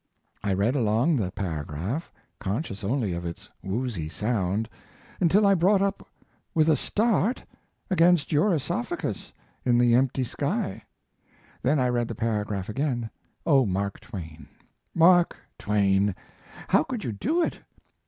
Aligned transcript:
I 0.43 0.51
read 0.53 0.73
along 0.73 1.17
down 1.17 1.25
the 1.27 1.31
paragraph, 1.31 2.11
conscious 2.39 2.83
only 2.83 3.13
of 3.13 3.23
its 3.23 3.49
woozy 3.61 4.09
sound, 4.09 4.67
until 5.19 5.45
I 5.45 5.53
brought 5.53 5.83
up 5.83 6.07
with 6.55 6.69
a 6.69 6.75
start 6.75 7.43
against 7.91 8.31
your 8.31 8.51
oesophagus 8.51 9.31
in 9.63 9.77
the 9.77 9.93
empty 9.93 10.23
sky. 10.23 10.85
Then 11.61 11.77
I 11.79 11.87
read 11.89 12.07
the 12.07 12.15
paragraph 12.15 12.67
again. 12.67 13.11
Oh, 13.45 13.63
Mark 13.63 13.99
Twain! 13.99 14.47
Mark 14.95 15.37
Twain! 15.59 16.15
How 16.69 16.81
could 16.81 17.03
you 17.03 17.11
do 17.11 17.43
it? 17.43 17.59